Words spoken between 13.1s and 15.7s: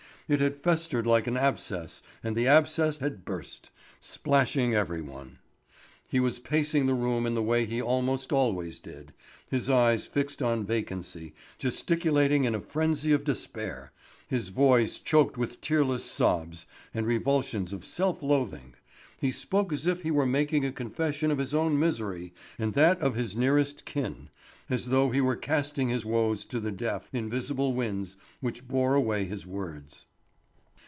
of despair, his voice choked with